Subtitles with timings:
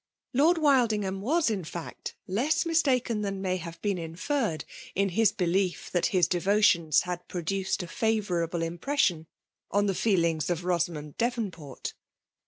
[0.35, 0.55] .272 FKliALG DOMlNATlQ?r.
[0.55, 2.13] Lot4 WildingViQ \i'as> in fact^
[2.47, 7.83] Ices mistaken thi^ii may have been inferred, in his bclier that his devotions had produced
[7.83, 9.27] a favourable impression
[9.69, 11.93] on the feelings of Rosamond Devonport.